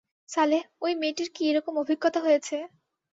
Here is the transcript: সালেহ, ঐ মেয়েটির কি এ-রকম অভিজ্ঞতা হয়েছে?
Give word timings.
সালেহ, 0.29 0.61
ঐ 0.81 0.95
মেয়েটির 0.95 1.29
কি 1.35 1.43
এ-রকম 1.49 1.73
অভিজ্ঞতা 1.77 2.19
হয়েছে? 2.19 2.57